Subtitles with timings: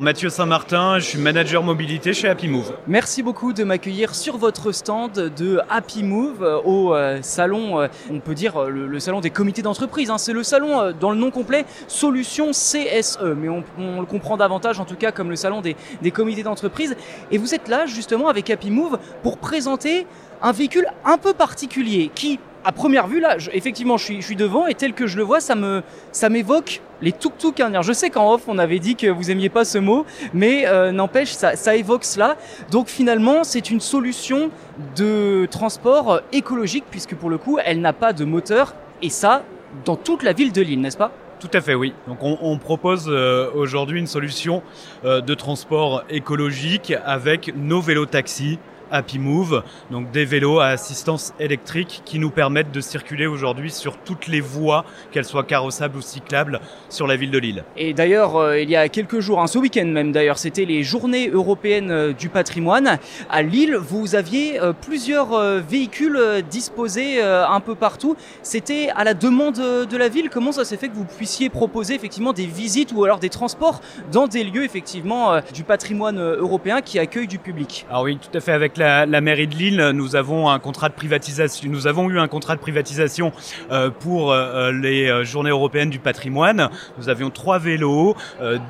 [0.00, 2.72] Mathieu Saint-Martin, je suis manager mobilité chez Happy Move.
[2.86, 7.88] Merci beaucoup de m'accueillir sur votre stand de Happy Move euh, au euh, salon, euh,
[8.10, 10.08] on peut dire le, salon des comités d'entreprise.
[10.08, 10.16] Hein.
[10.16, 13.62] C'est le salon dans le nom complet Solutions CSE, mais on,
[14.00, 16.96] le comprend davantage en tout cas comme le salon des, des comités d'entreprise.
[17.30, 20.06] Et vous êtes là justement avec Happy Move pour présenter
[20.40, 24.74] un véhicule un peu particulier qui à première vue, là, effectivement, je suis, devant et
[24.74, 25.82] tel que je le vois, ça me,
[26.12, 27.82] ça m'évoque les tuk-tuk indiens.
[27.82, 30.04] Je sais qu'en off, on avait dit que vous aimiez pas ce mot,
[30.34, 32.36] mais euh, n'empêche, ça, évoque cela.
[32.70, 34.50] Donc finalement, c'est une solution
[34.96, 39.42] de transport écologique puisque pour le coup, elle n'a pas de moteur et ça
[39.84, 41.12] dans toute la ville de Lille, n'est-ce pas?
[41.38, 41.94] Tout à fait, oui.
[42.06, 44.62] Donc on, propose euh, aujourd'hui une solution
[45.04, 48.58] euh, de transport écologique avec nos vélos taxis
[48.90, 53.96] Happy Move, donc des vélos à assistance électrique qui nous permettent de circuler aujourd'hui sur
[53.98, 57.64] toutes les voies, qu'elles soient carrossables ou cyclables, sur la ville de Lille.
[57.76, 60.82] Et d'ailleurs, euh, il y a quelques jours, hein, ce week-end même d'ailleurs, c'était les
[60.82, 62.98] journées européennes euh, du patrimoine.
[63.28, 66.18] À Lille, vous aviez euh, plusieurs véhicules
[66.50, 68.16] disposés un peu partout.
[68.42, 70.30] C'était à la demande de la ville.
[70.30, 73.80] Comment ça s'est fait que vous puissiez proposer effectivement des visites ou alors des transports
[74.12, 77.86] dans des lieux effectivement du patrimoine européen qui accueillent du public?
[77.88, 80.94] Alors oui, tout à fait avec la, mairie de Lille, nous avons un contrat de
[80.94, 81.70] privatisation.
[81.70, 83.32] Nous avons eu un contrat de privatisation
[83.70, 86.70] euh, pour euh, les euh, Journées européennes du patrimoine.
[86.98, 88.16] Nous avions trois vélos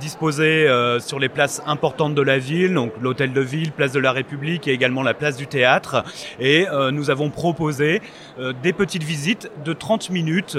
[0.00, 0.66] disposés
[1.00, 4.66] sur les places importantes de la ville, donc l'hôtel de ville, place de la République
[4.66, 6.04] et également la place du théâtre.
[6.40, 8.02] Et nous avons proposé
[8.62, 10.58] des petites visites de 30 minutes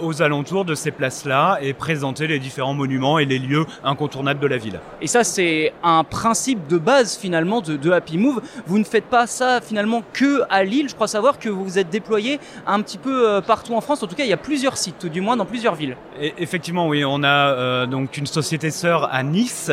[0.00, 4.46] aux alentours de ces places-là et présenter les différents monuments et les lieux incontournables de
[4.46, 4.80] la ville.
[5.00, 8.40] Et ça, c'est un principe de base finalement de, de Happy Move.
[8.66, 10.88] Vous ne faites pas ça finalement que à Lille.
[10.88, 14.02] Je crois savoir que vous vous êtes déployé un petit peu euh, partout en France.
[14.02, 15.96] En tout cas, il y a plusieurs sites, tout du moins dans plusieurs villes.
[16.20, 19.70] Et effectivement, oui, on a euh, donc une société sœur à Nice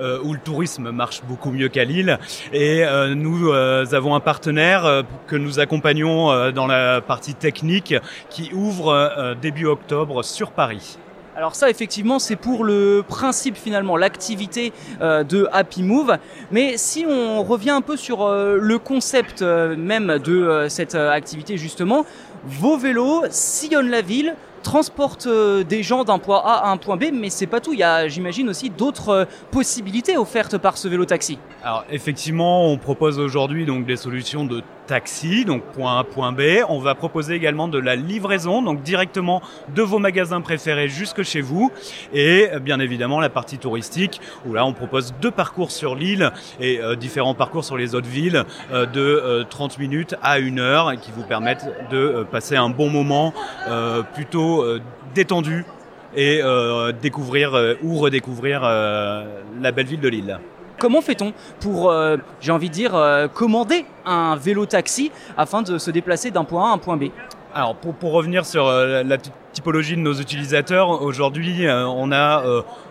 [0.00, 2.18] euh, où le tourisme marche beaucoup mieux qu'à Lille.
[2.52, 7.94] Et nous avons un partenaire que nous accompagnons dans la partie technique
[8.30, 10.98] qui ouvre début octobre sur Paris.
[11.36, 16.16] Alors ça, effectivement, c'est pour le principe finalement, l'activité euh, de Happy Move.
[16.50, 21.58] Mais si on revient un peu sur euh, le concept euh, même de cette activité
[21.58, 22.06] justement,
[22.46, 27.04] vos vélos sillonnent la ville, transportent des gens d'un point A à un point B,
[27.12, 27.74] mais c'est pas tout.
[27.74, 31.38] Il y a, j'imagine, aussi d'autres possibilités offertes par ce vélo taxi.
[31.62, 36.42] Alors effectivement, on propose aujourd'hui donc des solutions de taxi, donc point A, point B.
[36.68, 39.42] On va proposer également de la livraison, donc directement
[39.74, 41.70] de vos magasins préférés jusque chez vous.
[42.12, 46.32] Et euh, bien évidemment la partie touristique, où là on propose deux parcours sur l'île
[46.60, 50.92] et euh, différents parcours sur les autres villes euh, de 30 minutes à une heure
[50.92, 53.34] et qui vous permettent de passer un bon moment
[54.14, 54.64] plutôt
[55.14, 55.64] détendu
[56.14, 56.40] et
[57.02, 60.38] découvrir ou redécouvrir la belle ville de Lille.
[60.78, 65.78] Comment fait-on pour, euh, j'ai envie de dire, euh, commander un vélo taxi afin de
[65.78, 67.04] se déplacer d'un point A à un point B?
[67.54, 69.16] Alors pour, pour revenir sur euh, la
[69.72, 72.42] de nos utilisateurs, aujourd'hui on a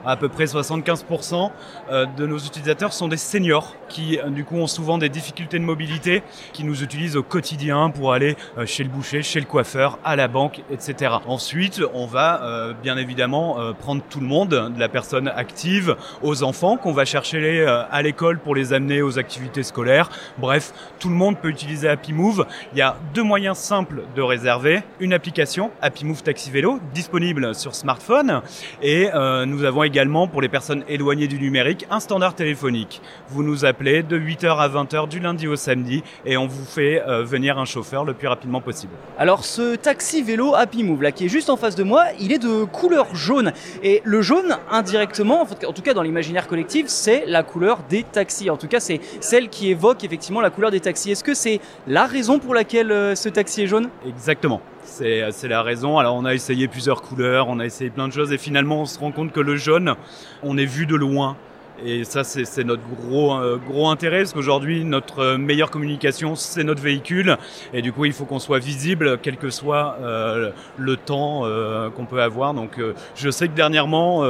[0.05, 1.51] à peu près 75%
[1.89, 5.59] euh, de nos utilisateurs sont des seniors qui euh, du coup ont souvent des difficultés
[5.59, 9.45] de mobilité, qui nous utilisent au quotidien pour aller euh, chez le boucher, chez le
[9.45, 11.15] coiffeur, à la banque, etc.
[11.27, 16.77] Ensuite, on va bien évidemment prendre tout le monde, de la personne active aux enfants
[16.77, 20.09] qu'on va chercher à l'école pour les amener aux activités scolaires.
[20.37, 22.45] Bref, tout le monde peut utiliser Happy Move.
[22.73, 24.83] Il y a deux moyens simples de réserver.
[24.99, 28.41] Une application, Happy Move Taxi Vélo, disponible sur smartphone.
[28.81, 29.09] Et
[29.45, 33.01] nous avons également également pour les personnes éloignées du numérique un standard téléphonique.
[33.29, 37.01] Vous nous appelez de 8h à 20h du lundi au samedi et on vous fait
[37.07, 38.91] euh, venir un chauffeur le plus rapidement possible.
[39.17, 42.33] Alors ce taxi vélo Happy Move là qui est juste en face de moi, il
[42.33, 43.53] est de couleur jaune
[43.83, 48.49] et le jaune indirectement, en tout cas dans l'imaginaire collectif, c'est la couleur des taxis.
[48.49, 51.11] En tout cas, c'est celle qui évoque effectivement la couleur des taxis.
[51.11, 53.87] Est-ce que c'est la raison pour laquelle euh, ce taxi est jaune?
[54.05, 54.61] Exactement.
[54.85, 55.97] C'est la raison.
[55.97, 58.85] Alors on a essayé plusieurs couleurs, on a essayé plein de choses et finalement on
[58.85, 59.95] se rend compte que le jaune,
[60.43, 61.35] on est vu de loin.
[61.83, 66.81] Et ça, c'est notre gros, euh, gros intérêt, parce qu'aujourd'hui, notre meilleure communication, c'est notre
[66.81, 67.37] véhicule.
[67.73, 71.89] Et du coup, il faut qu'on soit visible, quel que soit euh, le temps euh,
[71.89, 72.53] qu'on peut avoir.
[72.53, 72.79] Donc,
[73.15, 74.23] je sais que dernièrement,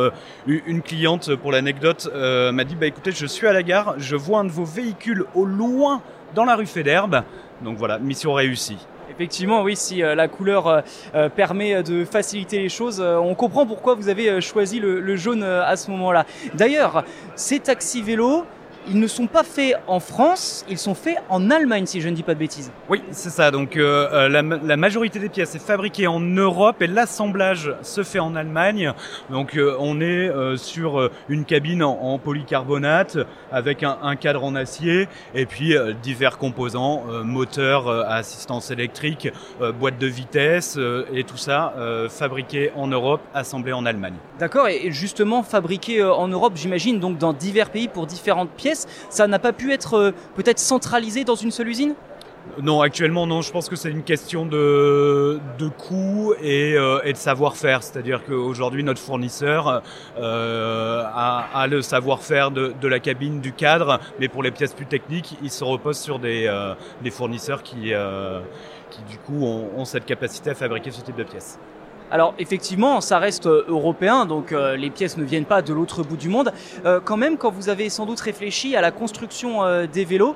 [0.48, 4.40] une cliente, pour l'anecdote, m'a dit, bah écoutez, je suis à la gare, je vois
[4.40, 6.02] un de vos véhicules au loin
[6.34, 7.22] dans la rue Fédherbe.
[7.62, 8.78] Donc voilà, mission réussie.
[9.10, 10.82] Effectivement, oui, si euh, la couleur euh,
[11.14, 15.76] euh, permet de faciliter les choses, on comprend pourquoi vous avez choisi le, jaune à
[15.76, 16.26] ce moment-là.
[16.54, 17.04] D'ailleurs,
[17.36, 18.44] ces taxis vélos,
[18.88, 22.16] ils ne sont pas faits en France, ils sont faits en Allemagne, si je ne
[22.16, 22.72] dis pas de bêtises.
[22.90, 23.52] Oui, c'est ça.
[23.52, 28.36] Donc la, la, majorité des pièces est fabriquée en Europe et l'assemblage se fait en
[28.36, 28.94] Allemagne.
[29.30, 33.18] Donc on est sur une cabine en, polycarbonate
[33.52, 39.30] avec un, un, cadre en acier et puis divers composants, moteur, assistance électrique,
[39.80, 40.78] boîte de vitesse
[41.14, 41.74] et tout ça
[42.10, 44.16] fabriqué en Europe, assemblé en Allemagne.
[44.40, 48.75] D'accord, et justement fabriqué euh, en Europe, j'imagine, donc dans divers pays pour différentes pièces,
[49.10, 51.96] ça n'a pas pu être euh, peut-être centralisé dans une seule usine?
[52.62, 53.42] Non, actuellement non.
[53.42, 55.40] Je pense que c'est une question de,
[55.78, 57.82] coût et, euh, et de savoir-faire.
[57.82, 59.82] C'est-à-dire qu'aujourd'hui, notre fournisseur
[60.18, 65.38] euh, a, le savoir-faire de, la cabine, du cadre, mais pour les pièces plus techniques,
[65.42, 66.50] il se repose sur des,
[67.12, 67.94] fournisseurs qui,
[69.10, 71.60] du coup, ont cette capacité à fabriquer ce type de pièces.
[72.12, 76.04] Alors effectivement, ça reste euh, européen, donc euh, les pièces ne viennent pas de l'autre
[76.04, 76.52] bout du monde.
[76.86, 79.62] Euh, quand même, quand vous avez sans doute réfléchi à la construction
[79.92, 80.36] des vélos,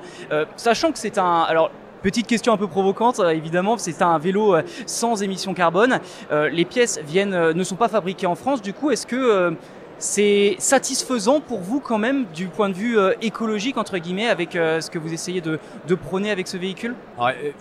[0.56, 1.42] sachant que c'est un...
[1.42, 1.70] Alors,
[2.02, 4.56] Petite question un peu provocante, évidemment, c'est un vélo
[4.86, 6.00] sans émission carbone.
[6.30, 8.62] les pièces viennent, ne sont pas fabriquées en France.
[8.62, 9.54] Du coup, est-ce que
[10.00, 14.56] c'est satisfaisant pour vous quand même du point de vue euh, écologique entre guillemets avec
[14.56, 16.94] euh, ce que vous essayez de, de, prôner avec ce véhicule?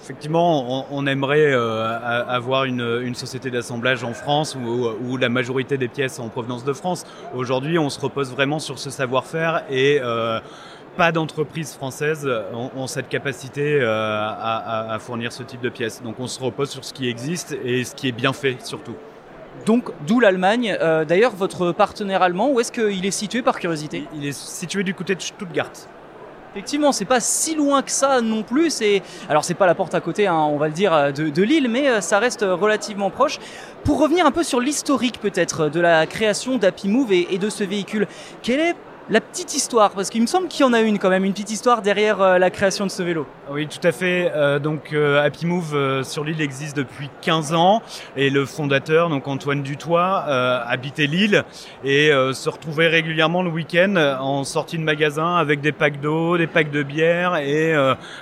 [0.01, 5.89] Effectivement, on, aimerait euh, avoir une, une société d'assemblage en France où, la majorité des
[5.89, 7.05] pièces sont en provenance de France.
[7.35, 9.99] Aujourd'hui, on se repose vraiment sur ce savoir-faire et
[10.95, 16.01] pas d'entreprise française ont, cette capacité à fournir ce type de pièces.
[16.01, 18.95] Donc on se repose sur ce qui existe et ce qui est bien fait surtout.
[19.65, 20.77] Donc, d'où l'Allemagne.
[20.81, 24.05] Euh, D'ailleurs, votre partenaire allemand, où est-ce qu'il est situé par curiosité?
[24.15, 25.71] Il est situé du côté de Stuttgart.
[26.53, 28.71] Effectivement, c'est pas si loin que ça non plus.
[28.71, 31.43] C'est alors c'est pas la porte à côté, hein, on va le dire, de, de
[31.43, 33.37] Lille, mais euh, ça reste relativement proche.
[33.83, 37.49] Pour revenir un peu sur l'historique peut-être de la création d'Happy Move et, et de
[37.49, 38.07] ce véhicule,
[38.41, 38.75] quel est
[39.09, 41.31] la petite histoire, parce qu'il me semble qu'il y en a une quand même, une
[41.31, 43.25] petite histoire derrière euh, la création de ce vélo.
[43.49, 44.31] Oui, tout à fait.
[44.35, 47.81] Euh, donc euh, Happy Move sur l'île existe depuis 15 ans
[48.15, 50.23] et le fondateur, donc Antoine Dutoit,
[50.67, 51.43] habitait l'île
[51.83, 56.47] et se retrouvait régulièrement le week-end en sortie de magasin avec des packs d'eau, des
[56.47, 57.73] packs de bière et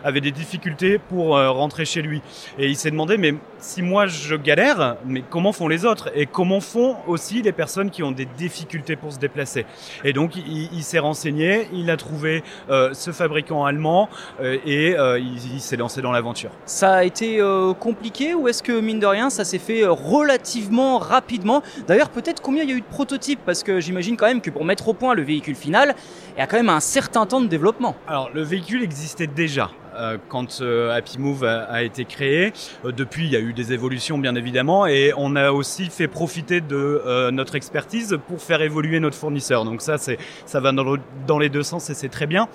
[0.03, 2.21] avait des difficultés pour rentrer chez lui.
[2.57, 6.09] Et il s'est demandé, mais si moi je galère, mais comment font les autres?
[6.15, 9.65] Et comment font aussi les personnes qui ont des difficultés pour se déplacer?
[10.03, 14.09] Et donc il, il s'est renseigné, il a trouvé ce fabricant allemand
[14.41, 16.51] et il, il s'est lancé dans l'aventure.
[16.65, 20.97] Ça a été euh, compliqué ou est-ce que mine de rien ça s'est fait relativement
[20.97, 21.61] rapidement?
[21.87, 23.39] D'ailleurs peut-être combien il y a eu de prototypes?
[23.45, 25.95] Parce que j'imagine quand même que pour mettre au point le véhicule final,
[26.35, 27.95] il y a quand même un certain temps de développement.
[28.07, 29.86] Alors le véhicule existait déjà euh,
[30.29, 32.53] quand euh, Happy Move a, été créé.
[32.85, 36.07] Euh, depuis, il y a eu des évolutions bien évidemment et on a aussi fait
[36.07, 39.65] profiter de euh, notre expertise pour faire évoluer notre fournisseur.
[39.65, 42.47] Donc ça, ça va dans, le, dans, les deux sens et c'est très bien.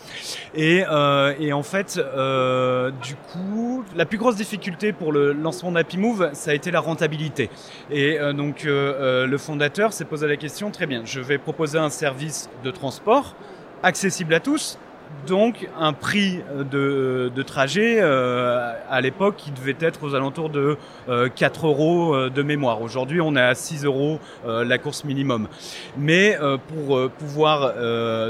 [0.55, 5.73] Et, euh, et en fait, euh, du coup, la plus grosse difficulté pour le lancement
[5.73, 7.51] d'Happy Move, ça a été la rentabilité.
[7.91, 11.03] Et euh, donc le fondateur s'est posé la question très bien.
[11.05, 13.35] Je vais proposer un service de transport
[13.83, 14.79] accessible à tous,
[15.27, 20.77] donc un prix de, de trajet euh, à l'époque qui devait être aux alentours de
[21.09, 22.83] euh, 4 euros euh, de mémoire.
[22.83, 25.49] Aujourd'hui, on est à 6 euros euh, la course minimum.
[25.97, 27.73] Mais euh, pour euh, pouvoir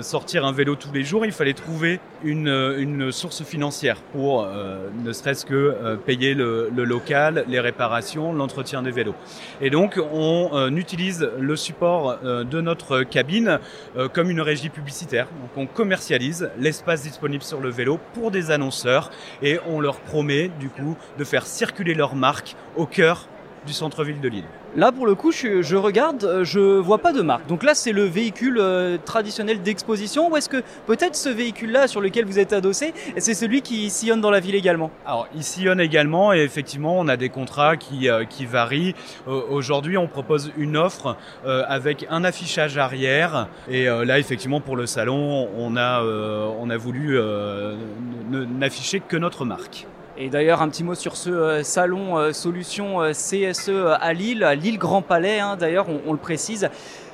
[0.03, 2.49] sortir un vélo tous les jours, il fallait trouver une,
[2.79, 8.91] une source financière pour ne serait-ce que payer le, le, local, les réparations, l'entretien des
[8.91, 9.15] vélos.
[9.61, 13.59] Et donc, on utilise le support de notre cabine
[14.13, 15.27] comme une régie publicitaire.
[15.27, 19.11] Donc, on commercialise les espace disponible sur le vélo pour des annonceurs
[19.43, 23.29] et on leur promet du coup de faire circuler leur marque au cœur
[23.67, 24.45] du centre-ville de Lille.
[24.75, 27.47] Là, pour le coup, je, je, regarde, je vois pas de marque.
[27.47, 32.01] Donc là, c'est le véhicule euh, traditionnel d'exposition ou est-ce que peut-être ce véhicule-là sur
[32.01, 34.91] lequel vous êtes adossé, c'est celui qui sillonne dans la ville également?
[35.05, 38.95] Alors, il sillonne également et effectivement, on a des contrats qui, euh, qui varient.
[39.29, 44.61] Euh, Aujourd'hui, on propose une offre euh, avec un affichage arrière et euh, là, effectivement,
[44.61, 47.19] pour le salon, on a, euh, on a voulu
[48.31, 49.87] n'afficher que notre marque.
[50.19, 54.45] Et d'ailleurs, un petit mot sur ce euh, salon euh, solution euh, CSE à Lille,
[54.45, 56.69] à Lille Grand Palais, hein, d'ailleurs, on, on, le précise.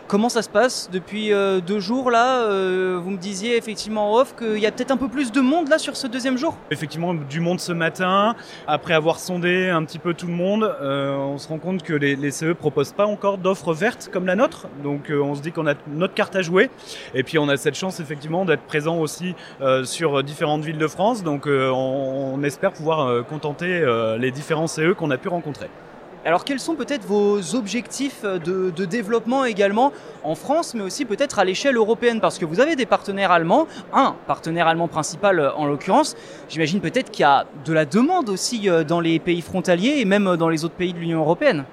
[0.08, 4.20] Comment ça se passe depuis euh, deux jours là euh, Vous me disiez effectivement en
[4.20, 6.56] off qu'il y a peut-être un peu plus de monde là sur ce deuxième jour?
[6.70, 8.34] Effectivement, du monde ce matin.
[8.66, 11.92] Après avoir sondé un petit peu tout le monde, euh, on se rend compte que
[11.92, 14.68] les, les CE proposent pas encore d'offres vertes comme la nôtre.
[14.82, 16.70] Donc on se dit qu'on a notre carte à jouer.
[17.12, 19.34] Et puis on a cette chance effectivement d'être présent aussi
[19.84, 21.22] sur différentes villes de France.
[21.22, 23.84] Donc on, on, espère pouvoir contenter
[24.18, 25.68] les différents CE qu'on a pu rencontrer.
[26.28, 29.94] Alors quels sont peut-être vos objectifs de, de, développement également
[30.24, 32.20] en France, mais aussi peut-être à l'échelle européenne?
[32.20, 36.16] Parce que vous avez des partenaires allemands, un partenaire allemand principal en l'occurrence.
[36.50, 40.36] J'imagine peut-être qu'il y a de la demande aussi dans les pays frontaliers et même
[40.36, 41.64] dans les autres pays de l'Union européenne.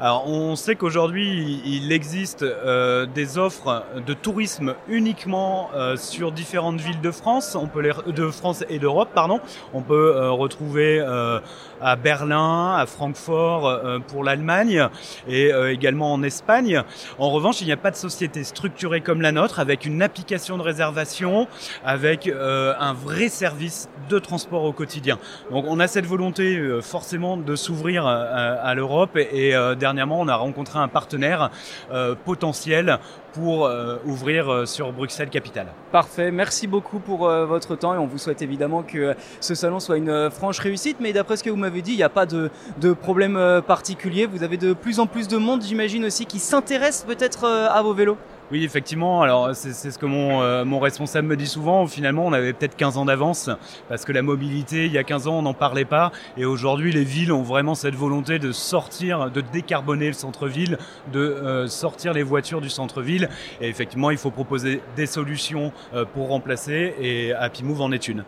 [0.00, 6.80] Alors, on sait qu'aujourd'hui, il existe euh, des offres de tourisme uniquement euh, sur différentes
[6.80, 9.38] villes de France, on peut les, de France et d'Europe, pardon.
[9.72, 11.38] On peut euh, retrouver euh,
[11.80, 14.88] à Berlin, à Francfort euh, pour l'Allemagne
[15.28, 16.82] et également en Espagne.
[17.18, 20.58] En revanche, il n'y a pas de société structurée comme la nôtre avec une application
[20.58, 21.46] de réservation,
[21.84, 25.18] avec un vrai service de transport au quotidien.
[25.50, 30.36] Donc, on a cette volonté forcément de s'ouvrir à, l'Europe et, et dernièrement, on a
[30.36, 31.50] rencontré un partenaire
[31.92, 32.98] euh, potentiel
[33.34, 35.66] pour euh, ouvrir euh, sur Bruxelles Capitale.
[35.92, 39.98] Parfait, merci beaucoup pour votre temps et on vous souhaite évidemment que ce salon soit
[39.98, 40.96] une franche réussite.
[41.00, 42.50] Mais d'après ce que vous m'avez dit, il n'y a pas de,
[42.80, 44.24] de problème particulier.
[44.24, 47.92] Vous avez de plus en plus de monde, j'imagine aussi, qui s'intéresse peut-être à vos
[47.92, 48.16] vélos.
[48.50, 49.22] Oui, effectivement.
[49.22, 51.86] Alors, c'est ce que mon, euh, mon responsable me dit souvent.
[51.86, 53.48] Finalement, on avait peut-être 15 ans d'avance
[53.88, 56.12] parce que la mobilité, il y a 15 ans, on n'en parlait pas.
[56.36, 60.78] Et aujourd'hui, les villes ont vraiment cette volonté de sortir, de décarboner le centre-ville,
[61.10, 63.30] de euh, sortir les voitures du centre-ville.
[63.62, 66.94] Et effectivement, il faut proposer des solutions euh, pour remplacer.
[67.00, 68.24] Et Happy Move en est une.